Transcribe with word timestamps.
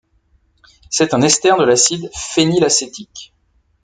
C'est 0.89 1.13
un 1.13 1.21
ester 1.21 1.53
de 1.59 1.63
l'acide 1.63 2.09
phénylacétique. 2.15 3.35